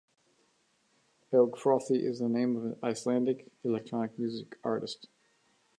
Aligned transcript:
Elgfrothi 1.31 2.03
is 2.03 2.17
the 2.17 2.27
name 2.27 2.55
of 2.55 2.65
an 2.65 2.75
Icelandic 2.81 3.51
electronic 3.63 4.17
music 4.17 4.57
artist. 4.63 5.07